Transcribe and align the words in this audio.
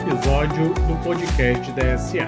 episódio 0.00 0.72
do 0.88 1.04
podcast 1.04 1.70
DSA. 1.72 2.26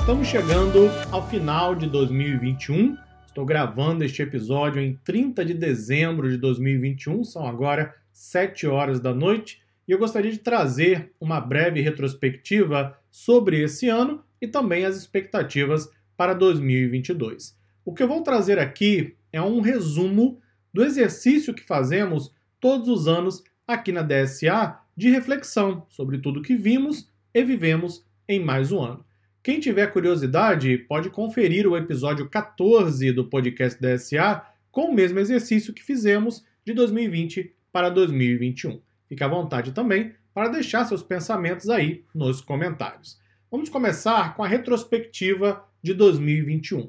Estamos 0.00 0.26
chegando 0.26 0.90
ao 1.12 1.24
final 1.28 1.72
de 1.76 1.86
2021. 1.86 2.96
Estou 3.24 3.46
gravando 3.46 4.02
este 4.02 4.20
episódio 4.20 4.82
em 4.82 4.98
30 5.04 5.44
de 5.44 5.54
dezembro 5.54 6.28
de 6.28 6.36
2021, 6.36 7.22
são 7.22 7.46
agora 7.46 7.94
7 8.12 8.66
horas 8.66 8.98
da 8.98 9.14
noite, 9.14 9.62
e 9.86 9.92
eu 9.92 9.98
gostaria 9.98 10.32
de 10.32 10.38
trazer 10.38 11.12
uma 11.20 11.40
breve 11.40 11.80
retrospectiva 11.80 12.98
sobre 13.10 13.62
esse 13.62 13.88
ano 13.88 14.24
e 14.40 14.48
também 14.48 14.84
as 14.84 14.96
expectativas 14.96 15.88
para 16.16 16.34
2022. 16.34 17.56
O 17.84 17.94
que 17.94 18.02
eu 18.02 18.08
vou 18.08 18.22
trazer 18.22 18.58
aqui 18.58 19.14
é 19.32 19.40
um 19.40 19.60
resumo 19.60 20.40
do 20.72 20.84
exercício 20.84 21.54
que 21.54 21.62
fazemos 21.62 22.34
todos 22.58 22.88
os 22.88 23.06
anos 23.06 23.44
aqui 23.68 23.92
na 23.92 24.02
DSA 24.02 24.80
de 24.96 25.10
reflexão 25.10 25.86
sobre 25.88 26.18
tudo 26.18 26.42
que 26.42 26.56
vimos 26.56 27.13
e 27.34 27.42
vivemos 27.42 28.06
em 28.28 28.38
mais 28.38 28.70
um 28.70 28.80
ano. 28.80 29.04
Quem 29.42 29.58
tiver 29.58 29.92
curiosidade 29.92 30.78
pode 30.78 31.10
conferir 31.10 31.66
o 31.66 31.76
episódio 31.76 32.28
14 32.30 33.10
do 33.10 33.24
podcast 33.24 33.78
DSA 33.80 34.46
com 34.70 34.90
o 34.90 34.94
mesmo 34.94 35.18
exercício 35.18 35.74
que 35.74 35.82
fizemos 35.82 36.44
de 36.64 36.72
2020 36.72 37.52
para 37.72 37.90
2021. 37.90 38.80
Fique 39.08 39.24
à 39.24 39.28
vontade 39.28 39.72
também 39.72 40.14
para 40.32 40.48
deixar 40.48 40.84
seus 40.84 41.02
pensamentos 41.02 41.68
aí 41.68 42.04
nos 42.14 42.40
comentários. 42.40 43.20
Vamos 43.50 43.68
começar 43.68 44.34
com 44.36 44.44
a 44.44 44.48
retrospectiva 44.48 45.64
de 45.82 45.92
2021. 45.92 46.88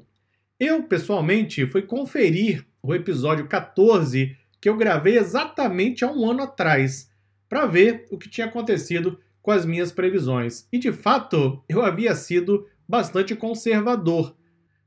Eu, 0.58 0.84
pessoalmente, 0.84 1.66
fui 1.66 1.82
conferir 1.82 2.64
o 2.82 2.94
episódio 2.94 3.46
14 3.46 4.36
que 4.60 4.68
eu 4.68 4.76
gravei 4.76 5.18
exatamente 5.18 6.04
há 6.04 6.10
um 6.10 6.30
ano 6.30 6.42
atrás, 6.42 7.10
para 7.48 7.66
ver 7.66 8.06
o 8.10 8.16
que 8.16 8.28
tinha 8.28 8.46
acontecido 8.46 9.20
com 9.46 9.52
as 9.52 9.64
minhas 9.64 9.92
previsões. 9.92 10.66
E 10.72 10.78
de 10.78 10.90
fato, 10.90 11.62
eu 11.68 11.80
havia 11.80 12.16
sido 12.16 12.66
bastante 12.88 13.36
conservador. 13.36 14.34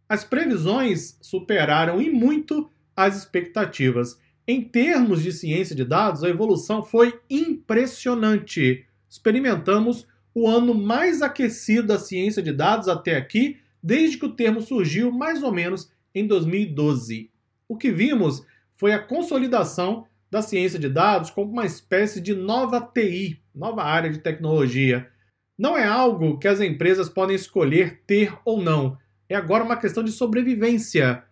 As 0.10 0.26
previsões 0.26 1.18
superaram 1.22 2.02
e 2.02 2.10
muito 2.10 2.70
as 2.94 3.16
expectativas. 3.16 4.20
Em 4.46 4.62
termos 4.62 5.24
de 5.24 5.32
ciência 5.32 5.74
de 5.74 5.86
dados, 5.86 6.26
a 6.26 6.30
evolução 6.30 6.84
foi 6.84 7.18
impressionante. 7.30 8.86
Experimentamos 9.10 10.06
o 10.36 10.46
ano 10.46 10.74
mais 10.74 11.22
aquecido 11.22 11.88
da 11.88 11.98
ciência 11.98 12.44
de 12.44 12.52
dados 12.52 12.90
até 12.90 13.16
aqui, 13.16 13.60
desde 13.82 14.18
que 14.18 14.26
o 14.26 14.36
termo 14.36 14.60
surgiu 14.60 15.10
mais 15.10 15.42
ou 15.42 15.54
menos 15.54 15.90
em 16.14 16.28
2012. 16.28 17.32
O 17.66 17.78
que 17.78 17.92
vimos 17.92 18.46
foi 18.76 18.92
a 18.92 19.00
consolidação 19.00 20.06
da 20.32 20.42
ciência 20.42 20.78
de 20.78 20.88
dados 20.88 21.30
como 21.30 21.52
uma 21.52 21.66
espécie 21.66 22.22
de 22.22 22.36
nova 22.36 22.80
TI, 22.82 23.42
nova 23.54 23.84
área 23.84 24.10
de 24.10 24.20
tecnologia. 24.20 25.10
Não 25.58 25.78
é 25.78 25.86
algo 25.86 26.38
que 26.38 26.48
as 26.48 26.62
empresas 26.62 27.10
podem 27.10 27.36
escolher 27.36 28.02
ter 28.06 28.38
ou 28.46 28.62
não. 28.62 28.98
É 29.28 29.36
agora 29.36 29.64
uma 29.64 29.78
questão 29.78 30.04
de 30.04 30.12
sobrevivência. 30.12 31.24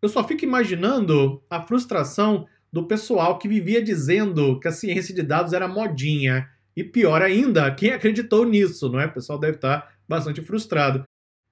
Eu 0.00 0.08
só 0.08 0.26
fico 0.26 0.44
imaginando 0.44 1.42
a 1.50 1.60
frustração 1.62 2.46
do 2.72 2.86
pessoal 2.86 3.38
que 3.38 3.48
vivia 3.48 3.82
dizendo 3.82 4.58
que 4.60 4.68
a 4.68 4.72
ciência 4.72 5.14
de 5.14 5.22
dados 5.22 5.52
era 5.52 5.66
modinha. 5.66 6.48
E 6.76 6.82
pior 6.82 7.20
ainda, 7.20 7.70
quem 7.74 7.90
acreditou 7.90 8.46
nisso, 8.46 8.88
não 8.88 9.00
é? 9.00 9.06
O 9.06 9.12
pessoal 9.12 9.38
deve 9.38 9.56
estar 9.56 9.92
bastante 10.08 10.40
frustrado. 10.40 11.04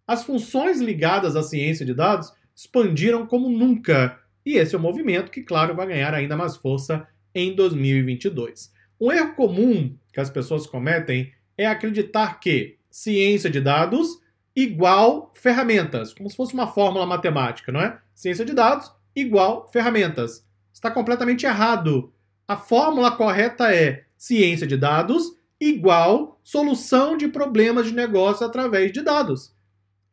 As 0.07 0.25
funções 0.25 0.81
ligadas 0.81 1.37
à 1.37 1.42
ciência 1.42 1.85
de 1.85 1.95
dados 1.95 2.33
expandiram 2.57 3.27
como 3.27 3.48
nunca 3.48 4.20
e 4.44 4.56
esse 4.56 4.74
é 4.74 4.78
um 4.78 4.83
movimento 4.83 5.30
que, 5.30 5.42
claro, 5.42 5.74
vai 5.74 5.86
ganhar 5.86 6.14
ainda 6.14 6.36
mais 6.36 6.56
força 6.56 7.06
em 7.34 7.55
2022. 7.55 8.73
Um 9.01 9.12
erro 9.12 9.34
comum 9.34 9.95
que 10.12 10.20
as 10.20 10.30
pessoas 10.30 10.67
cometem 10.67 11.33
é 11.56 11.67
acreditar 11.67 12.40
que 12.40 12.77
ciência 12.90 13.50
de 13.50 13.61
dados 13.61 14.20
igual 14.55 15.33
ferramentas, 15.34 16.12
como 16.12 16.29
se 16.29 16.36
fosse 16.36 16.55
uma 16.55 16.67
fórmula 16.67 17.06
matemática, 17.06 17.70
não 17.70 17.80
é? 17.80 17.98
Ciência 18.14 18.45
de 18.45 18.52
dados 18.52 18.90
igual 19.14 19.68
ferramentas. 19.73 20.46
Está 20.73 20.90
completamente 20.90 21.46
errado. 21.46 22.12
A 22.46 22.56
fórmula 22.56 23.12
correta 23.12 23.73
é 23.74 24.05
ciência 24.17 24.67
de 24.67 24.77
dados 24.77 25.36
igual 25.61 26.40
solução 26.42 27.17
de 27.17 27.29
problemas 27.29 27.86
de 27.86 27.95
negócio 27.95 28.45
através 28.45 28.92
de 28.92 29.02
dados. 29.02 29.55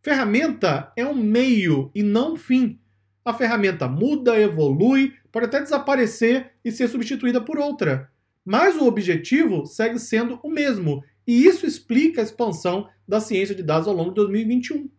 Ferramenta 0.02 0.92
é 0.96 1.06
um 1.06 1.16
meio 1.16 1.90
e 1.96 2.04
não 2.04 2.34
um 2.34 2.36
fim 2.36 2.80
a 3.28 3.34
ferramenta 3.34 3.90
muda, 3.90 4.40
evolui, 4.40 5.14
pode 5.34 5.48
até 5.48 5.60
desaparecer 5.60 6.54
e 6.64 6.72
ser 6.72 6.88
substituída 6.88 7.42
por 7.42 7.60
outra. 7.60 8.10
Mas 8.46 8.78
o 8.78 8.88
objetivo 8.88 9.66
segue 9.66 10.00
sendo 10.00 10.40
o 10.42 10.50
mesmo, 10.50 11.04
e 11.28 11.46
isso 11.46 11.66
explica 11.66 12.22
a 12.22 12.24
expansão 12.24 12.88
da 13.06 13.20
ciência 13.20 13.54
de 13.54 13.62
dados 13.62 13.86
ao 13.86 13.94
longo 13.94 14.12
de 14.12 14.16
2021. 14.16 14.90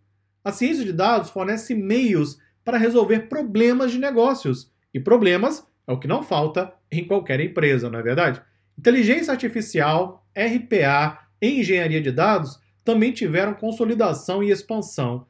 A 0.44 0.52
ciência 0.52 0.84
de 0.84 0.92
dados 0.92 1.30
fornece 1.30 1.74
meios 1.74 2.36
para 2.62 2.76
resolver 2.76 3.30
problemas 3.30 3.92
de 3.92 3.98
negócios, 3.98 4.70
e 4.92 5.00
problemas 5.00 5.66
é 5.86 5.92
o 5.92 5.98
que 5.98 6.06
não 6.06 6.22
falta 6.22 6.70
em 6.92 7.06
qualquer 7.06 7.40
empresa, 7.40 7.88
não 7.88 7.98
é 7.98 8.02
verdade? 8.02 8.42
Inteligência 8.78 9.32
artificial, 9.32 10.22
RPA 10.36 11.18
e 11.40 11.60
engenharia 11.60 12.02
de 12.02 12.12
dados 12.12 12.60
também 12.84 13.10
tiveram 13.10 13.54
consolidação 13.54 14.44
e 14.44 14.50
expansão. 14.50 15.26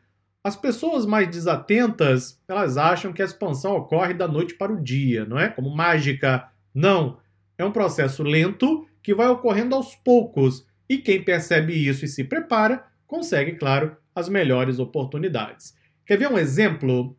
As 0.48 0.56
pessoas 0.56 1.04
mais 1.04 1.28
desatentas, 1.28 2.40
elas 2.48 2.78
acham 2.78 3.12
que 3.12 3.20
a 3.20 3.24
expansão 3.26 3.76
ocorre 3.76 4.14
da 4.14 4.26
noite 4.26 4.54
para 4.54 4.72
o 4.72 4.82
dia, 4.82 5.26
não 5.26 5.38
é? 5.38 5.50
Como 5.50 5.68
mágica. 5.68 6.48
Não. 6.74 7.18
É 7.58 7.66
um 7.66 7.70
processo 7.70 8.22
lento 8.22 8.88
que 9.02 9.14
vai 9.14 9.28
ocorrendo 9.28 9.74
aos 9.74 9.94
poucos. 9.94 10.66
E 10.88 10.96
quem 10.96 11.22
percebe 11.22 11.74
isso 11.74 12.06
e 12.06 12.08
se 12.08 12.24
prepara, 12.24 12.82
consegue, 13.06 13.56
claro, 13.56 13.94
as 14.14 14.30
melhores 14.30 14.78
oportunidades. 14.78 15.76
Quer 16.06 16.16
ver 16.16 16.32
um 16.32 16.38
exemplo? 16.38 17.14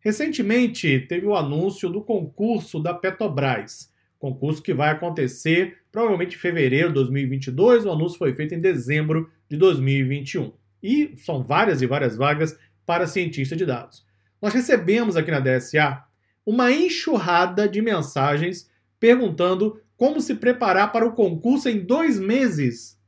Recentemente 0.00 1.00
teve 1.00 1.26
o 1.26 1.36
anúncio 1.36 1.90
do 1.90 2.00
concurso 2.00 2.82
da 2.82 2.94
Petrobras. 2.94 3.92
Concurso 4.18 4.62
que 4.62 4.72
vai 4.72 4.88
acontecer 4.88 5.82
provavelmente 5.92 6.36
em 6.36 6.38
fevereiro 6.38 6.88
de 6.88 6.94
2022. 6.94 7.84
O 7.84 7.92
anúncio 7.92 8.16
foi 8.16 8.34
feito 8.34 8.54
em 8.54 8.58
dezembro 8.58 9.30
de 9.50 9.58
2021. 9.58 10.58
E 10.82 11.14
são 11.18 11.42
várias 11.42 11.82
e 11.82 11.86
várias 11.86 12.16
vagas 12.16 12.58
para 12.90 13.06
cientista 13.06 13.54
de 13.54 13.64
dados. 13.64 14.04
Nós 14.42 14.52
recebemos 14.52 15.16
aqui 15.16 15.30
na 15.30 15.38
DSA 15.38 16.02
uma 16.44 16.72
enxurrada 16.72 17.68
de 17.68 17.80
mensagens 17.80 18.68
perguntando 18.98 19.80
como 19.96 20.20
se 20.20 20.34
preparar 20.34 20.90
para 20.90 21.06
o 21.06 21.12
concurso 21.12 21.68
em 21.68 21.78
dois 21.78 22.18
meses. 22.18 22.98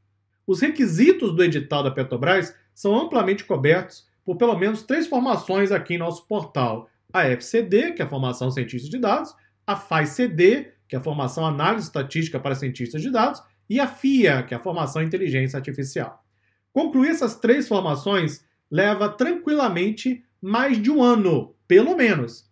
Os 0.47 0.60
requisitos 0.60 1.34
do 1.34 1.43
edital 1.43 1.82
da 1.82 1.91
Petrobras 1.91 2.54
são 2.72 2.94
amplamente 2.94 3.43
cobertos 3.43 4.06
por 4.25 4.37
pelo 4.37 4.56
menos 4.56 4.84
três 4.84 5.09
formações 5.09 5.72
aqui 5.72 5.94
em 5.94 5.99
nosso 5.99 6.28
portal: 6.28 6.88
a 7.12 7.26
FCD, 7.26 7.91
que 7.91 8.03
é 8.03 8.04
a 8.04 8.09
formação 8.09 8.53
cientista 8.53 8.88
de 8.88 8.99
dados, 8.99 9.34
a 9.66 9.75
FAICD, 9.75 10.75
que 10.87 10.94
é 10.94 10.99
a 11.00 11.03
formação 11.03 11.44
análise 11.44 11.88
estatística 11.88 12.38
para 12.38 12.54
cientistas 12.54 13.03
de 13.03 13.10
dados, 13.10 13.43
e 13.69 13.81
a 13.81 13.88
FIA, 13.88 14.44
que 14.44 14.54
é 14.54 14.56
a 14.56 14.62
formação 14.62 15.03
inteligência 15.03 15.56
artificial. 15.56 16.25
Concluir 16.72 17.09
essas 17.09 17.34
três 17.34 17.66
formações 17.66 18.44
leva 18.72 19.06
tranquilamente 19.10 20.25
mais 20.41 20.81
de 20.81 20.91
um 20.91 21.03
ano, 21.03 21.55
pelo 21.69 21.94
menos. 21.94 22.50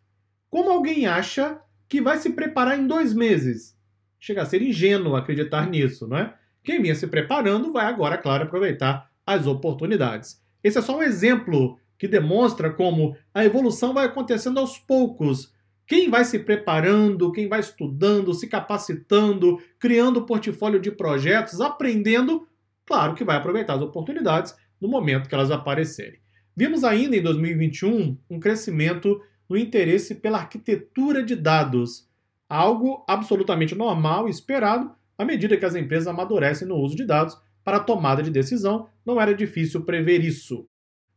Como 0.50 0.70
alguém 0.70 1.06
acha 1.06 1.58
que 1.88 2.02
vai 2.02 2.18
se 2.18 2.30
preparar 2.30 2.78
em 2.78 2.86
dois 2.86 3.14
meses? 3.14 3.74
Chega 4.18 4.42
a 4.42 4.44
ser 4.44 4.60
ingênuo 4.60 5.16
acreditar 5.16 5.66
nisso, 5.66 6.06
não 6.06 6.18
é? 6.18 6.34
Quem 6.62 6.82
vinha 6.82 6.94
se 6.94 7.06
preparando 7.06 7.72
vai 7.72 7.86
agora, 7.86 8.18
claro, 8.18 8.44
aproveitar 8.44 9.10
as 9.26 9.46
oportunidades. 9.46 10.38
Esse 10.62 10.76
é 10.76 10.82
só 10.82 10.98
um 10.98 11.02
exemplo 11.02 11.78
que 11.98 12.06
demonstra 12.06 12.70
como 12.70 13.16
a 13.32 13.42
evolução 13.42 13.94
vai 13.94 14.04
acontecendo 14.04 14.60
aos 14.60 14.78
poucos. 14.78 15.54
Quem 15.86 16.10
vai 16.10 16.26
se 16.26 16.38
preparando, 16.40 17.32
quem 17.32 17.48
vai 17.48 17.60
estudando, 17.60 18.34
se 18.34 18.46
capacitando, 18.46 19.58
criando 19.78 20.26
portfólio 20.26 20.80
de 20.80 20.90
projetos, 20.90 21.62
aprendendo, 21.62 22.46
claro 22.84 23.14
que 23.14 23.24
vai 23.24 23.36
aproveitar 23.36 23.74
as 23.74 23.82
oportunidades 23.82 24.54
no 24.80 24.88
momento 24.88 25.28
que 25.28 25.34
elas 25.34 25.50
aparecerem. 25.50 26.20
Vimos 26.56 26.84
ainda 26.84 27.16
em 27.16 27.22
2021 27.22 28.16
um 28.28 28.40
crescimento 28.40 29.20
no 29.48 29.56
interesse 29.56 30.14
pela 30.14 30.38
arquitetura 30.38 31.22
de 31.22 31.34
dados, 31.34 32.08
algo 32.48 33.04
absolutamente 33.08 33.74
normal 33.74 34.28
e 34.28 34.30
esperado 34.30 34.90
à 35.20 35.24
medida 35.24 35.56
que 35.56 35.66
as 35.66 35.74
empresas 35.74 36.08
amadurecem 36.08 36.66
no 36.66 36.76
uso 36.76 36.96
de 36.96 37.04
dados 37.04 37.36
para 37.62 37.76
a 37.76 37.84
tomada 37.84 38.22
de 38.22 38.30
decisão, 38.30 38.88
não 39.04 39.20
era 39.20 39.34
difícil 39.34 39.84
prever 39.84 40.24
isso. 40.24 40.66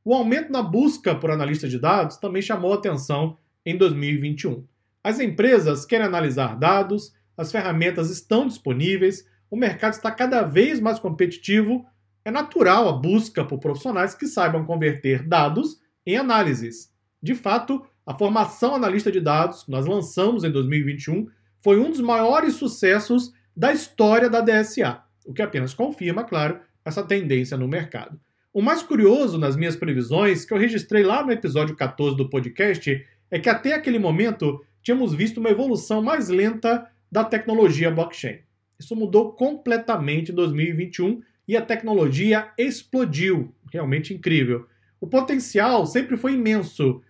O 0.03 0.13
aumento 0.13 0.51
na 0.51 0.61
busca 0.61 1.15
por 1.15 1.31
analistas 1.31 1.71
de 1.71 1.79
dados 1.79 2.17
também 2.17 2.41
chamou 2.41 2.73
atenção 2.73 3.37
em 3.65 3.77
2021. 3.77 4.65
As 5.01 5.21
empresas 5.21 5.85
querem 5.85 6.05
analisar 6.05 6.57
dados, 6.57 7.13
as 7.37 7.49
ferramentas 7.49 8.09
estão 8.09 8.45
disponíveis, 8.45 9.25
o 9.49 9.55
mercado 9.55 9.93
está 9.93 10.11
cada 10.11 10.41
vez 10.41 10.81
mais 10.81 10.99
competitivo 10.99 11.85
é 12.25 12.31
natural 12.31 12.87
a 12.87 12.93
busca 12.93 13.43
por 13.43 13.59
profissionais 13.59 14.15
que 14.15 14.27
saibam 14.27 14.65
converter 14.65 15.27
dados 15.27 15.79
em 16.05 16.17
análises. 16.17 16.91
De 17.21 17.35
fato, 17.35 17.85
a 18.05 18.13
formação 18.13 18.75
analista 18.75 19.11
de 19.11 19.19
dados 19.19 19.63
que 19.63 19.71
nós 19.71 19.85
lançamos 19.85 20.43
em 20.43 20.51
2021 20.51 21.27
foi 21.61 21.79
um 21.79 21.89
dos 21.89 22.01
maiores 22.01 22.55
sucessos 22.55 23.33
da 23.55 23.71
história 23.71 24.29
da 24.29 24.41
DSA, 24.41 25.01
o 25.25 25.33
que 25.33 25.41
apenas 25.41 25.73
confirma, 25.73 26.23
claro, 26.23 26.59
essa 26.83 27.03
tendência 27.03 27.55
no 27.55 27.67
mercado. 27.67 28.19
O 28.53 28.61
mais 28.61 28.83
curioso 28.83 29.37
nas 29.37 29.55
minhas 29.55 29.75
previsões, 29.75 30.45
que 30.45 30.53
eu 30.53 30.57
registrei 30.57 31.03
lá 31.03 31.25
no 31.25 31.31
episódio 31.31 31.75
14 31.75 32.15
do 32.15 32.29
podcast, 32.29 33.05
é 33.31 33.39
que 33.39 33.49
até 33.49 33.73
aquele 33.73 33.97
momento 33.97 34.63
tínhamos 34.81 35.13
visto 35.13 35.39
uma 35.39 35.49
evolução 35.49 36.03
mais 36.03 36.29
lenta 36.29 36.87
da 37.11 37.23
tecnologia 37.23 37.89
blockchain. 37.89 38.39
Isso 38.77 38.95
mudou 38.95 39.31
completamente 39.31 40.31
em 40.31 40.35
2021 40.35 41.21
e 41.47 41.57
a 41.57 41.61
tecnologia 41.61 42.51
explodiu. 42.57 43.53
Realmente 43.71 44.13
incrível. 44.13 44.67
O 44.99 45.07
potencial 45.07 45.85
sempre 45.85 46.15
foi 46.15 46.33
imenso, 46.33 47.01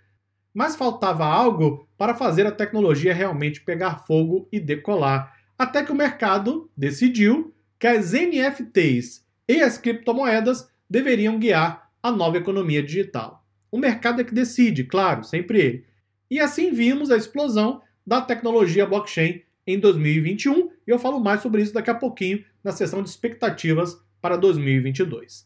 mas 0.53 0.75
faltava 0.75 1.25
algo 1.25 1.87
para 1.97 2.15
fazer 2.15 2.45
a 2.47 2.51
tecnologia 2.51 3.13
realmente 3.13 3.61
pegar 3.61 4.05
fogo 4.05 4.47
e 4.51 4.59
decolar. 4.59 5.33
Até 5.57 5.83
que 5.83 5.91
o 5.91 5.95
mercado 5.95 6.69
decidiu 6.75 7.53
que 7.77 7.87
as 7.87 8.13
NFTs 8.13 9.25
e 9.47 9.61
as 9.61 9.77
criptomoedas 9.77 10.69
deveriam 10.89 11.37
guiar 11.37 11.89
a 12.01 12.11
nova 12.11 12.37
economia 12.37 12.81
digital. 12.81 13.45
O 13.71 13.77
mercado 13.77 14.21
é 14.21 14.23
que 14.23 14.33
decide, 14.33 14.83
claro, 14.83 15.23
sempre 15.23 15.59
ele. 15.59 15.85
E 16.29 16.39
assim 16.39 16.71
vimos 16.71 17.11
a 17.11 17.17
explosão 17.17 17.81
da 18.05 18.21
tecnologia 18.21 18.85
blockchain 18.85 19.41
em 19.65 19.79
2021, 19.79 20.69
e 20.85 20.91
eu 20.91 20.99
falo 20.99 21.19
mais 21.19 21.41
sobre 21.41 21.61
isso 21.61 21.73
daqui 21.73 21.89
a 21.89 21.95
pouquinho 21.95 22.43
na 22.63 22.71
sessão 22.71 23.01
de 23.01 23.09
expectativas 23.09 23.97
para 24.23 24.37
2022. 24.37 25.45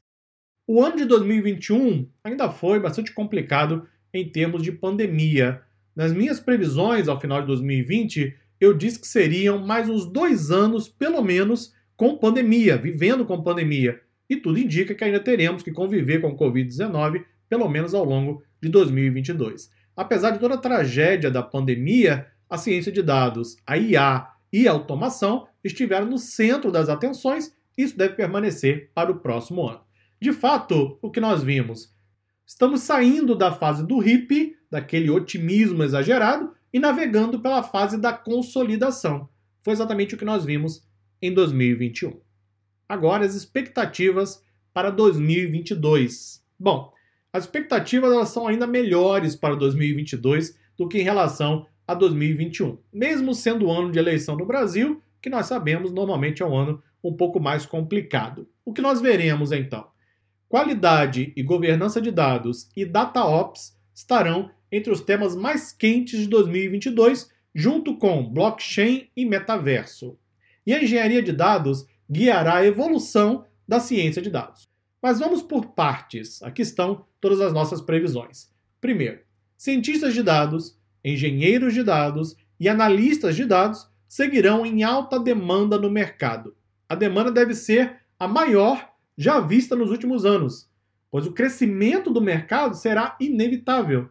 O 0.68 0.84
ano 0.84 0.98
de 0.98 1.06
2021 1.06 2.08
ainda 2.24 2.52
foi 2.52 2.80
bastante 2.80 3.12
complicado 3.12 3.88
em 4.14 4.30
termos 4.30 4.62
de 4.62 4.72
pandemia. 4.72 5.64
Nas 5.96 6.14
minhas 6.14 6.40
previsões 6.40 7.08
ao 7.08 7.20
final 7.20 7.42
de 7.42 7.48
2020, 7.48 8.38
eu 8.62 8.78
disse 8.78 9.00
que 9.00 9.08
seriam 9.08 9.66
mais 9.66 9.90
uns 9.90 10.06
dois 10.06 10.52
anos, 10.52 10.88
pelo 10.88 11.24
menos, 11.24 11.74
com 11.96 12.20
pandemia, 12.20 12.78
vivendo 12.78 13.26
com 13.26 13.42
pandemia 13.42 14.00
e 14.30 14.36
tudo 14.36 14.60
indica 14.60 14.94
que 14.94 15.04
ainda 15.04 15.20
teremos 15.20 15.64
que 15.64 15.72
conviver 15.72 16.22
com 16.22 16.28
o 16.28 16.38
Covid-19 16.38 17.26
pelo 17.50 17.68
menos 17.68 17.96
ao 17.96 18.04
longo 18.04 18.44
de 18.62 18.70
2022. 18.70 19.72
Apesar 19.96 20.32
de 20.32 20.40
toda 20.40 20.54
a 20.54 20.60
tragédia 20.60 21.32
da 21.32 21.42
pandemia, 21.42 22.28
a 22.48 22.60
ciência 22.60 22.92
de 22.92 23.02
dados, 23.02 23.58
a 23.66 23.76
IA 23.76 24.28
e 24.54 24.68
a 24.68 24.72
automação 24.72 25.48
estiveram 25.64 26.06
no 26.06 26.20
centro 26.20 26.72
das 26.72 26.90
atenções 26.90 27.57
isso 27.78 27.98
deve 27.98 28.16
permanecer 28.16 28.92
para 28.94 29.12
o 29.12 29.20
próximo 29.20 29.68
ano. 29.68 29.82
De 30.20 30.34
fato, 30.34 30.98
o 31.02 31.12
que 31.12 31.20
nós 31.20 31.44
vimos? 31.44 31.94
Estamos 32.46 32.82
saindo 32.82 33.36
da 33.36 33.52
fase 33.52 33.86
do 33.86 34.00
hippie, 34.00 34.56
daquele 34.72 35.10
otimismo 35.10 35.84
exagerado, 35.84 36.54
e 36.74 36.80
navegando 36.80 37.40
pela 37.40 37.64
fase 37.64 38.00
da 38.00 38.14
consolidação. 38.14 39.30
Foi 39.62 39.74
exatamente 39.74 40.16
o 40.16 40.18
que 40.18 40.26
nós 40.26 40.44
vimos 40.44 40.86
em 41.22 41.34
2021. 41.34 42.20
Agora, 42.88 43.26
as 43.26 43.36
expectativas 43.36 44.44
para 44.74 44.90
2022. 44.90 46.44
Bom, 46.60 46.94
as 47.34 47.44
expectativas 47.44 48.12
elas 48.12 48.30
são 48.30 48.48
ainda 48.48 48.66
melhores 48.66 49.36
para 49.36 49.56
2022 49.56 50.58
do 50.78 50.88
que 50.88 51.00
em 51.00 51.04
relação 51.04 51.66
a 51.88 51.94
2021, 51.94 52.78
mesmo 52.94 53.34
sendo 53.34 53.66
o 53.66 53.72
ano 53.72 53.92
de 53.92 54.00
eleição 54.00 54.36
no 54.36 54.46
Brasil, 54.46 55.02
que 55.22 55.30
nós 55.30 55.48
sabemos 55.48 55.92
normalmente 55.92 56.42
é 56.42 56.46
um 56.46 56.56
ano 56.56 56.82
um 57.08 57.14
pouco 57.14 57.40
mais 57.40 57.66
complicado. 57.66 58.50
O 58.66 58.74
que 58.74 58.82
nós 58.82 59.00
veremos 59.00 59.52
então? 59.52 59.88
Qualidade 60.50 61.34
e 61.36 61.44
governança 61.44 62.02
de 62.02 62.12
dados 62.12 62.70
e 62.76 62.86
data 62.86 63.24
ops 63.24 63.78
estarão 63.94 64.52
entre 64.72 64.92
os 64.92 65.02
temas 65.02 65.36
mais 65.36 65.72
quentes 65.72 66.20
de 66.20 66.28
2022, 66.28 67.30
junto 67.54 67.98
com 67.98 68.30
blockchain 68.30 69.08
e 69.16 69.26
metaverso. 69.26 70.18
E 70.66 70.74
a 70.74 70.84
engenharia 70.84 71.24
de 71.24 71.32
dados 71.32 71.86
guiará 72.10 72.58
a 72.58 72.66
evolução 72.66 73.46
da 73.68 73.80
ciência 73.80 74.22
de 74.22 74.30
dados. 74.30 74.70
Mas 75.02 75.20
vamos 75.20 75.42
por 75.42 75.68
partes. 75.68 76.42
Aqui 76.44 76.62
estão 76.62 77.06
todas 77.22 77.40
as 77.40 77.54
nossas 77.54 77.82
previsões. 77.82 78.50
Primeiro, 78.82 79.22
cientistas 79.58 80.14
de 80.14 80.24
dados, 80.24 80.78
engenheiros 81.04 81.74
de 81.74 81.84
dados 81.84 82.36
e 82.60 82.68
analistas 82.68 83.36
de 83.36 83.46
dados 83.46 83.90
seguirão 84.08 84.66
em 84.66 84.84
alta 84.84 85.20
demanda 85.20 85.78
no 85.78 85.90
mercado. 85.90 86.56
A 86.90 86.96
demanda 86.96 87.32
deve 87.32 87.54
ser 87.54 87.98
a 88.20 88.28
maior 88.28 88.94
já 89.18 89.40
vista 89.40 89.76
nos 89.76 89.92
últimos 89.92 90.26
anos, 90.26 90.70
pois 91.12 91.26
o 91.26 91.34
crescimento 91.34 92.12
do 92.12 92.22
mercado 92.22 92.76
será 92.76 93.16
inevitável. 93.20 94.10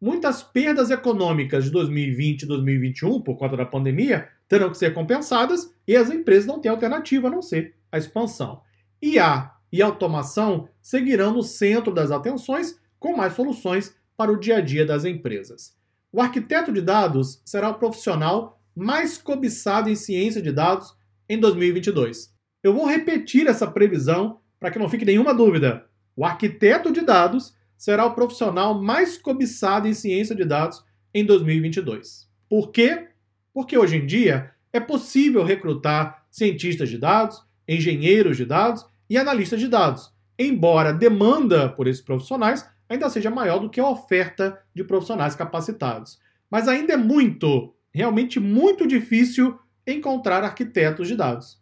Muitas 0.00 0.42
perdas 0.42 0.90
econômicas 0.90 1.64
de 1.64 1.70
2020 1.70 2.42
e 2.42 2.46
2021 2.46 3.20
por 3.20 3.36
conta 3.36 3.56
da 3.56 3.66
pandemia 3.66 4.28
terão 4.48 4.70
que 4.70 4.78
ser 4.78 4.94
compensadas 4.94 5.74
e 5.86 5.96
as 5.96 6.10
empresas 6.10 6.46
não 6.46 6.60
têm 6.60 6.70
alternativa 6.70 7.28
a 7.28 7.30
não 7.30 7.42
ser 7.42 7.74
a 7.90 7.98
expansão. 7.98 8.60
IA 9.02 9.50
e 9.72 9.82
automação 9.82 10.68
seguirão 10.80 11.32
no 11.32 11.42
centro 11.42 11.92
das 11.92 12.10
atenções 12.10 12.78
com 12.98 13.16
mais 13.16 13.34
soluções 13.34 13.94
para 14.16 14.32
o 14.32 14.38
dia 14.38 14.56
a 14.56 14.60
dia 14.60 14.86
das 14.86 15.04
empresas. 15.04 15.76
O 16.12 16.20
arquiteto 16.20 16.72
de 16.72 16.80
dados 16.80 17.42
será 17.44 17.68
o 17.68 17.74
profissional 17.74 18.60
mais 18.74 19.18
cobiçado 19.18 19.90
em 19.90 19.94
ciência 19.94 20.40
de 20.40 20.52
dados 20.52 20.95
em 21.28 21.38
2022. 21.38 22.34
Eu 22.62 22.74
vou 22.74 22.86
repetir 22.86 23.46
essa 23.46 23.66
previsão 23.66 24.40
para 24.58 24.70
que 24.70 24.78
não 24.78 24.88
fique 24.88 25.04
nenhuma 25.04 25.34
dúvida. 25.34 25.86
O 26.16 26.24
arquiteto 26.24 26.92
de 26.92 27.02
dados 27.02 27.54
será 27.76 28.06
o 28.06 28.14
profissional 28.14 28.80
mais 28.80 29.18
cobiçado 29.18 29.86
em 29.86 29.94
ciência 29.94 30.34
de 30.34 30.44
dados 30.44 30.82
em 31.12 31.24
2022. 31.24 32.28
Por 32.48 32.70
quê? 32.70 33.08
Porque 33.52 33.76
hoje 33.76 33.96
em 33.96 34.06
dia 34.06 34.50
é 34.72 34.80
possível 34.80 35.44
recrutar 35.44 36.26
cientistas 36.30 36.88
de 36.88 36.98
dados, 36.98 37.42
engenheiros 37.68 38.36
de 38.36 38.44
dados 38.44 38.84
e 39.08 39.16
analistas 39.16 39.60
de 39.60 39.68
dados, 39.68 40.12
embora 40.38 40.90
a 40.90 40.92
demanda 40.92 41.68
por 41.68 41.86
esses 41.86 42.02
profissionais 42.02 42.68
ainda 42.88 43.08
seja 43.10 43.30
maior 43.30 43.58
do 43.58 43.70
que 43.70 43.80
a 43.80 43.88
oferta 43.88 44.60
de 44.74 44.84
profissionais 44.84 45.34
capacitados. 45.34 46.18
Mas 46.50 46.68
ainda 46.68 46.92
é 46.92 46.96
muito, 46.96 47.74
realmente 47.92 48.38
muito 48.38 48.86
difícil 48.86 49.58
encontrar 49.86 50.42
arquitetos 50.42 51.06
de 51.06 51.16
dados. 51.16 51.60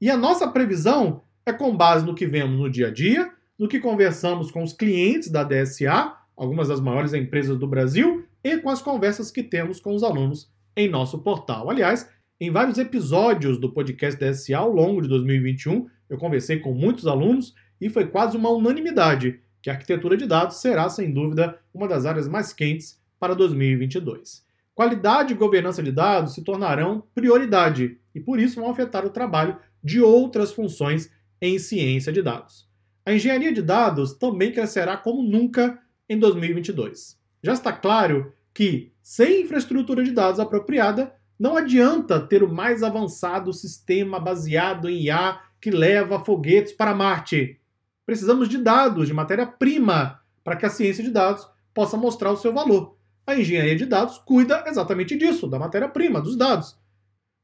E 0.00 0.10
a 0.10 0.16
nossa 0.16 0.48
previsão 0.48 1.22
é 1.44 1.52
com 1.52 1.76
base 1.76 2.04
no 2.04 2.14
que 2.14 2.26
vemos 2.26 2.58
no 2.58 2.70
dia 2.70 2.88
a 2.88 2.90
dia, 2.90 3.30
no 3.58 3.68
que 3.68 3.78
conversamos 3.78 4.50
com 4.50 4.62
os 4.62 4.72
clientes 4.72 5.30
da 5.30 5.44
DSA, 5.44 6.14
algumas 6.36 6.68
das 6.68 6.80
maiores 6.80 7.12
empresas 7.12 7.58
do 7.58 7.68
Brasil, 7.68 8.24
e 8.42 8.56
com 8.56 8.70
as 8.70 8.80
conversas 8.80 9.30
que 9.30 9.42
temos 9.42 9.80
com 9.80 9.94
os 9.94 10.02
alunos 10.02 10.50
em 10.74 10.88
nosso 10.88 11.18
portal. 11.18 11.68
Aliás, 11.68 12.08
em 12.40 12.50
vários 12.50 12.78
episódios 12.78 13.58
do 13.58 13.70
podcast 13.70 14.18
DSA 14.18 14.56
ao 14.56 14.72
longo 14.72 15.02
de 15.02 15.08
2021, 15.08 15.86
eu 16.08 16.16
conversei 16.16 16.58
com 16.58 16.72
muitos 16.72 17.06
alunos 17.06 17.54
e 17.78 17.90
foi 17.90 18.06
quase 18.06 18.36
uma 18.36 18.50
unanimidade 18.50 19.40
que 19.62 19.68
a 19.68 19.74
arquitetura 19.74 20.16
de 20.16 20.26
dados 20.26 20.56
será, 20.56 20.88
sem 20.88 21.12
dúvida, 21.12 21.58
uma 21.72 21.86
das 21.86 22.06
áreas 22.06 22.26
mais 22.26 22.52
quentes 22.52 22.98
para 23.18 23.34
2022. 23.34 24.42
Qualidade 24.74 25.32
e 25.32 25.36
governança 25.36 25.82
de 25.82 25.92
dados 25.92 26.34
se 26.34 26.42
tornarão 26.42 27.04
prioridade 27.14 27.98
e, 28.14 28.20
por 28.20 28.38
isso, 28.38 28.60
vão 28.60 28.70
afetar 28.70 29.04
o 29.04 29.10
trabalho 29.10 29.56
de 29.82 30.00
outras 30.00 30.52
funções 30.52 31.10
em 31.40 31.58
ciência 31.58 32.12
de 32.12 32.22
dados. 32.22 32.68
A 33.04 33.12
engenharia 33.12 33.52
de 33.52 33.62
dados 33.62 34.14
também 34.14 34.52
crescerá 34.52 34.96
como 34.96 35.22
nunca 35.22 35.78
em 36.08 36.18
2022. 36.18 37.18
Já 37.42 37.52
está 37.52 37.72
claro 37.72 38.32
que, 38.52 38.92
sem 39.02 39.42
infraestrutura 39.42 40.04
de 40.04 40.12
dados 40.12 40.40
apropriada, 40.40 41.14
não 41.38 41.56
adianta 41.56 42.20
ter 42.20 42.42
o 42.42 42.52
mais 42.52 42.82
avançado 42.82 43.52
sistema 43.52 44.20
baseado 44.20 44.88
em 44.88 45.04
IA 45.04 45.40
que 45.60 45.70
leva 45.70 46.22
foguetes 46.24 46.72
para 46.72 46.94
Marte. 46.94 47.58
Precisamos 48.04 48.48
de 48.48 48.58
dados, 48.58 49.08
de 49.08 49.14
matéria-prima, 49.14 50.20
para 50.44 50.56
que 50.56 50.66
a 50.66 50.70
ciência 50.70 51.02
de 51.02 51.10
dados 51.10 51.48
possa 51.72 51.96
mostrar 51.96 52.30
o 52.30 52.36
seu 52.36 52.52
valor. 52.52 52.96
A 53.30 53.38
engenharia 53.38 53.76
de 53.76 53.86
dados 53.86 54.18
cuida 54.18 54.64
exatamente 54.66 55.16
disso, 55.16 55.46
da 55.46 55.56
matéria-prima, 55.56 56.20
dos 56.20 56.36
dados. 56.36 56.76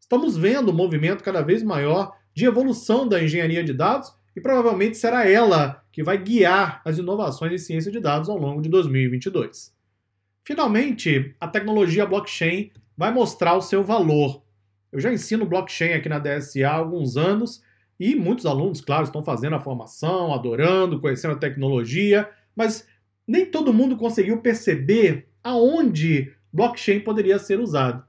Estamos 0.00 0.36
vendo 0.36 0.72
um 0.72 0.74
movimento 0.74 1.22
cada 1.22 1.42
vez 1.42 1.62
maior 1.62 2.12
de 2.34 2.44
evolução 2.44 3.06
da 3.06 3.22
engenharia 3.22 3.62
de 3.62 3.72
dados 3.72 4.12
e 4.34 4.40
provavelmente 4.40 4.96
será 4.96 5.30
ela 5.30 5.84
que 5.92 6.02
vai 6.02 6.18
guiar 6.18 6.82
as 6.84 6.98
inovações 6.98 7.52
em 7.52 7.58
ciência 7.58 7.92
de 7.92 8.00
dados 8.00 8.28
ao 8.28 8.36
longo 8.36 8.60
de 8.60 8.68
2022. 8.68 9.72
Finalmente, 10.42 11.36
a 11.38 11.46
tecnologia 11.46 12.04
blockchain 12.04 12.72
vai 12.96 13.12
mostrar 13.12 13.54
o 13.54 13.62
seu 13.62 13.84
valor. 13.84 14.42
Eu 14.90 14.98
já 14.98 15.12
ensino 15.12 15.46
blockchain 15.46 15.92
aqui 15.92 16.08
na 16.08 16.18
DSA 16.18 16.68
há 16.68 16.72
alguns 16.72 17.16
anos 17.16 17.62
e 17.98 18.16
muitos 18.16 18.44
alunos, 18.44 18.80
claro, 18.80 19.04
estão 19.04 19.22
fazendo 19.22 19.54
a 19.54 19.60
formação, 19.60 20.34
adorando, 20.34 21.00
conhecendo 21.00 21.34
a 21.34 21.38
tecnologia, 21.38 22.28
mas 22.56 22.84
nem 23.24 23.46
todo 23.46 23.72
mundo 23.72 23.96
conseguiu 23.96 24.40
perceber 24.40 25.28
aonde 25.46 26.32
blockchain 26.52 26.98
poderia 26.98 27.38
ser 27.38 27.60
usado. 27.60 28.04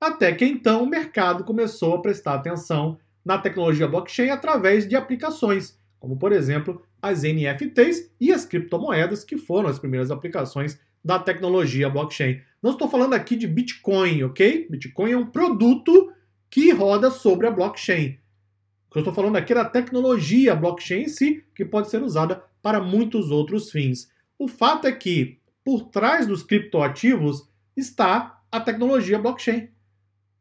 Até 0.00 0.32
que 0.32 0.42
então 0.46 0.82
o 0.82 0.88
mercado 0.88 1.44
começou 1.44 1.94
a 1.94 2.00
prestar 2.00 2.34
atenção 2.34 2.98
na 3.22 3.36
tecnologia 3.36 3.86
blockchain 3.86 4.30
através 4.30 4.88
de 4.88 4.96
aplicações, 4.96 5.78
como 6.00 6.16
por 6.16 6.32
exemplo 6.32 6.82
as 7.02 7.24
NFTs 7.24 8.10
e 8.18 8.32
as 8.32 8.46
criptomoedas, 8.46 9.22
que 9.22 9.36
foram 9.36 9.68
as 9.68 9.78
primeiras 9.78 10.10
aplicações 10.10 10.80
da 11.04 11.18
tecnologia 11.18 11.90
blockchain. 11.90 12.40
Não 12.62 12.70
estou 12.70 12.88
falando 12.88 13.12
aqui 13.12 13.36
de 13.36 13.46
Bitcoin, 13.46 14.22
ok? 14.22 14.66
Bitcoin 14.70 15.12
é 15.12 15.16
um 15.16 15.26
produto 15.26 16.10
que 16.48 16.72
roda 16.72 17.10
sobre 17.10 17.46
a 17.46 17.50
blockchain. 17.50 18.18
O 18.88 18.92
que 18.92 18.98
eu 18.98 19.00
estou 19.00 19.12
falando 19.12 19.36
aqui 19.36 19.52
é 19.52 19.56
da 19.56 19.64
tecnologia 19.66 20.54
blockchain 20.54 21.02
em 21.02 21.08
si, 21.08 21.44
que 21.54 21.66
pode 21.66 21.90
ser 21.90 22.02
usada 22.02 22.42
para 22.62 22.80
muitos 22.80 23.30
outros 23.30 23.70
fins. 23.70 24.10
O 24.38 24.48
fato 24.48 24.86
é 24.86 24.92
que, 24.92 25.38
por 25.64 25.88
trás 25.90 26.26
dos 26.26 26.42
criptoativos, 26.42 27.48
está 27.76 28.40
a 28.50 28.60
tecnologia 28.60 29.18
blockchain. 29.18 29.68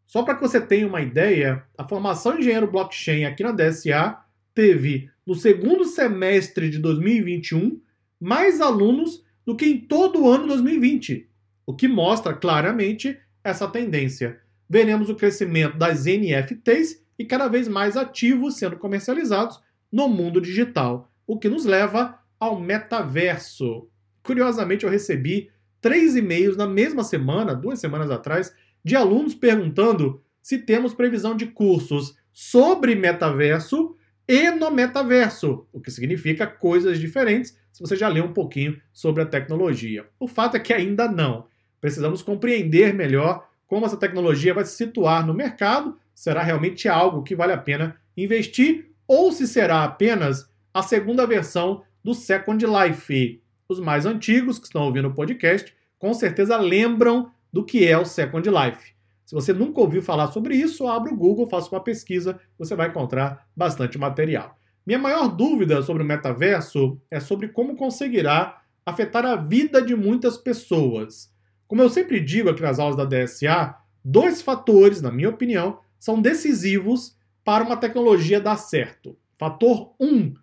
Só 0.05 0.23
para 0.23 0.35
que 0.35 0.41
você 0.41 0.59
tenha 0.59 0.87
uma 0.87 1.01
ideia, 1.01 1.63
a 1.77 1.87
formação 1.87 2.33
de 2.33 2.41
engenheiro 2.41 2.69
blockchain 2.69 3.23
aqui 3.23 3.43
na 3.43 3.51
DSA 3.51 4.17
teve, 4.53 5.09
no 5.25 5.35
segundo 5.35 5.85
semestre 5.85 6.69
de 6.69 6.79
2021, 6.79 7.79
mais 8.19 8.59
alunos 8.59 9.23
do 9.45 9.55
que 9.55 9.65
em 9.65 9.79
todo 9.79 10.23
o 10.23 10.29
ano 10.29 10.47
2020, 10.47 11.29
o 11.65 11.73
que 11.73 11.87
mostra 11.87 12.33
claramente 12.33 13.17
essa 13.43 13.67
tendência. 13.67 14.39
Veremos 14.69 15.09
o 15.09 15.15
crescimento 15.15 15.77
das 15.77 16.05
NFTs 16.05 17.01
e 17.17 17.25
cada 17.25 17.47
vez 17.47 17.67
mais 17.67 17.95
ativos 17.95 18.57
sendo 18.57 18.77
comercializados 18.77 19.61
no 19.91 20.07
mundo 20.07 20.41
digital, 20.41 21.11
o 21.25 21.37
que 21.37 21.49
nos 21.49 21.65
leva 21.65 22.19
ao 22.39 22.59
metaverso. 22.59 23.87
Curiosamente, 24.23 24.85
eu 24.85 24.89
recebi 24.89 25.49
três 25.79 26.15
e-mails 26.15 26.55
na 26.55 26.67
mesma 26.67 27.03
semana, 27.03 27.55
duas 27.55 27.79
semanas 27.79 28.11
atrás, 28.11 28.53
de 28.83 28.95
alunos 28.95 29.33
perguntando 29.33 30.21
se 30.41 30.57
temos 30.57 30.93
previsão 30.93 31.35
de 31.35 31.47
cursos 31.47 32.15
sobre 32.31 32.95
metaverso 32.95 33.95
e 34.27 34.49
no 34.51 34.71
metaverso, 34.71 35.67
o 35.73 35.81
que 35.81 35.91
significa 35.91 36.47
coisas 36.47 36.99
diferentes 36.99 37.57
se 37.71 37.81
você 37.81 37.95
já 37.95 38.07
leu 38.07 38.25
um 38.25 38.33
pouquinho 38.33 38.79
sobre 38.93 39.23
a 39.23 39.25
tecnologia. 39.25 40.07
O 40.19 40.27
fato 40.27 40.55
é 40.55 40.59
que 40.59 40.73
ainda 40.73 41.07
não. 41.09 41.47
Precisamos 41.79 42.21
compreender 42.21 42.93
melhor 42.93 43.49
como 43.65 43.85
essa 43.85 43.97
tecnologia 43.97 44.53
vai 44.53 44.65
se 44.65 44.75
situar 44.75 45.25
no 45.25 45.33
mercado, 45.33 45.97
será 46.13 46.43
realmente 46.43 46.87
algo 46.87 47.23
que 47.23 47.35
vale 47.35 47.53
a 47.53 47.57
pena 47.57 47.95
investir 48.15 48.91
ou 49.07 49.31
se 49.31 49.47
será 49.47 49.83
apenas 49.83 50.49
a 50.73 50.81
segunda 50.81 51.25
versão 51.25 51.83
do 52.03 52.13
Second 52.13 52.65
Life. 52.65 53.41
Os 53.71 53.79
mais 53.79 54.05
antigos 54.05 54.59
que 54.59 54.65
estão 54.65 54.83
ouvindo 54.83 55.07
o 55.07 55.13
podcast 55.13 55.73
com 55.97 56.13
certeza 56.13 56.57
lembram 56.57 57.31
do 57.53 57.63
que 57.63 57.87
é 57.87 57.97
o 57.97 58.03
Second 58.03 58.49
Life. 58.49 58.93
Se 59.25 59.33
você 59.33 59.53
nunca 59.53 59.79
ouviu 59.79 60.01
falar 60.01 60.27
sobre 60.33 60.55
isso, 60.55 60.89
abra 60.89 61.13
o 61.13 61.15
Google, 61.15 61.47
faça 61.47 61.73
uma 61.73 61.79
pesquisa, 61.79 62.37
você 62.59 62.75
vai 62.75 62.89
encontrar 62.89 63.47
bastante 63.55 63.97
material. 63.97 64.57
Minha 64.85 64.99
maior 64.99 65.29
dúvida 65.29 65.81
sobre 65.83 66.03
o 66.03 66.05
metaverso 66.05 66.99
é 67.09 67.21
sobre 67.21 67.47
como 67.47 67.77
conseguirá 67.77 68.61
afetar 68.85 69.25
a 69.25 69.37
vida 69.37 69.81
de 69.81 69.95
muitas 69.95 70.35
pessoas. 70.35 71.33
Como 71.65 71.81
eu 71.81 71.89
sempre 71.89 72.19
digo 72.19 72.49
aqui 72.49 72.61
nas 72.61 72.77
aulas 72.77 72.97
da 72.97 73.05
DSA, 73.05 73.73
dois 74.03 74.41
fatores, 74.41 75.01
na 75.01 75.13
minha 75.13 75.29
opinião, 75.29 75.79
são 75.97 76.21
decisivos 76.21 77.15
para 77.41 77.63
uma 77.63 77.77
tecnologia 77.77 78.41
dar 78.41 78.57
certo. 78.57 79.15
Fator 79.39 79.95
1. 79.97 80.05
Um, 80.05 80.33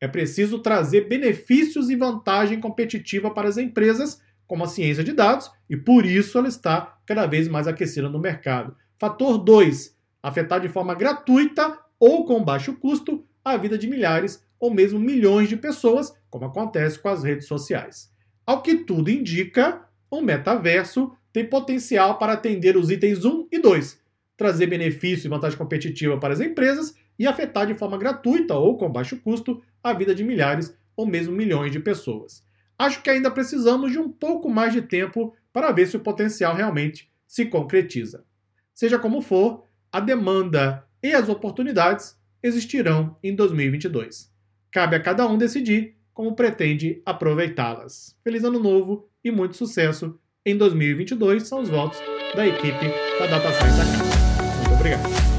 é 0.00 0.06
preciso 0.06 0.60
trazer 0.60 1.08
benefícios 1.08 1.90
e 1.90 1.96
vantagem 1.96 2.60
competitiva 2.60 3.30
para 3.30 3.48
as 3.48 3.56
empresas 3.56 4.20
como 4.46 4.64
a 4.64 4.68
ciência 4.68 5.04
de 5.04 5.12
dados, 5.12 5.50
e 5.68 5.76
por 5.76 6.06
isso 6.06 6.38
ela 6.38 6.48
está 6.48 6.98
cada 7.04 7.26
vez 7.26 7.48
mais 7.48 7.68
aquecida 7.68 8.08
no 8.08 8.18
mercado. 8.18 8.74
Fator 8.98 9.36
2. 9.36 9.94
Afetar 10.22 10.60
de 10.60 10.68
forma 10.68 10.94
gratuita 10.94 11.78
ou 12.00 12.24
com 12.24 12.42
baixo 12.42 12.74
custo 12.74 13.24
a 13.44 13.56
vida 13.56 13.76
de 13.76 13.86
milhares 13.86 14.42
ou 14.58 14.72
mesmo 14.72 14.98
milhões 14.98 15.48
de 15.48 15.56
pessoas, 15.56 16.12
como 16.30 16.46
acontece 16.46 16.98
com 16.98 17.08
as 17.08 17.22
redes 17.22 17.46
sociais. 17.46 18.10
Ao 18.46 18.62
que 18.62 18.76
tudo 18.76 19.10
indica, 19.10 19.82
o 20.10 20.20
metaverso 20.20 21.12
tem 21.32 21.44
potencial 21.44 22.18
para 22.18 22.32
atender 22.32 22.76
os 22.76 22.90
itens 22.90 23.24
1 23.24 23.48
e 23.52 23.58
2, 23.58 24.00
trazer 24.36 24.66
benefício 24.66 25.26
e 25.26 25.30
vantagem 25.30 25.58
competitiva 25.58 26.18
para 26.18 26.32
as 26.32 26.40
empresas 26.40 26.94
e 27.18 27.26
afetar 27.26 27.66
de 27.66 27.74
forma 27.74 27.98
gratuita 27.98 28.54
ou 28.54 28.76
com 28.76 28.90
baixo 28.90 29.16
custo 29.18 29.62
a 29.82 29.92
vida 29.92 30.14
de 30.14 30.24
milhares 30.24 30.76
ou 30.96 31.06
mesmo 31.06 31.34
milhões 31.34 31.72
de 31.72 31.80
pessoas 31.80 32.46
acho 32.78 33.02
que 33.02 33.10
ainda 33.10 33.30
precisamos 33.30 33.90
de 33.90 33.98
um 33.98 34.08
pouco 34.10 34.48
mais 34.48 34.72
de 34.72 34.80
tempo 34.80 35.34
para 35.52 35.72
ver 35.72 35.86
se 35.86 35.96
o 35.96 36.00
potencial 36.00 36.54
realmente 36.54 37.10
se 37.26 37.46
concretiza. 37.46 38.24
Seja 38.72 38.98
como 38.98 39.20
for, 39.20 39.64
a 39.90 39.98
demanda 39.98 40.84
e 41.02 41.12
as 41.12 41.28
oportunidades 41.28 42.16
existirão 42.42 43.16
em 43.22 43.34
2022. 43.34 44.32
Cabe 44.70 44.96
a 44.96 45.00
cada 45.00 45.26
um 45.26 45.36
decidir 45.36 45.96
como 46.14 46.36
pretende 46.36 47.02
aproveitá-las. 47.04 48.16
Feliz 48.22 48.44
Ano 48.44 48.60
Novo 48.60 49.08
e 49.24 49.30
muito 49.30 49.56
sucesso 49.56 50.18
em 50.44 50.56
2022 50.56 51.42
são 51.42 51.60
os 51.60 51.68
votos 51.68 51.98
da 52.34 52.46
equipe 52.46 52.86
da 53.18 53.26
Data 53.26 53.52
Science 53.52 53.80
Academy. 53.80 54.68
Muito 54.68 54.74
obrigado. 54.74 55.37